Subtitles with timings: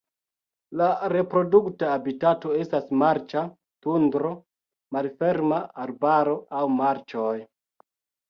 [0.79, 3.43] La reprodukta habitato estas marĉa
[3.87, 4.31] tundro,
[4.97, 7.37] malferma arbaro aŭ marĉoj.